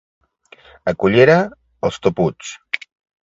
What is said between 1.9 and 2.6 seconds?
toputs.